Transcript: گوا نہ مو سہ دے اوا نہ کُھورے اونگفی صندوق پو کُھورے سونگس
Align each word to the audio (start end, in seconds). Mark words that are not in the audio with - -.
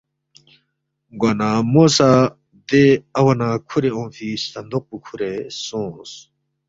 گوا 1.19 1.31
نہ 1.39 1.49
مو 1.71 1.83
سہ 1.95 2.09
دے 2.67 2.83
اوا 3.17 3.33
نہ 3.39 3.47
کُھورے 3.67 3.89
اونگفی 3.95 4.29
صندوق 4.53 4.83
پو 4.89 4.95
کُھورے 5.05 5.31
سونگس 5.63 6.11